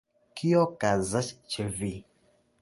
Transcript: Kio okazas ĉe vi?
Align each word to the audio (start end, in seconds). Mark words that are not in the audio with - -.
Kio 0.39 0.63
okazas 0.69 1.29
ĉe 1.57 1.67
vi? 1.83 1.91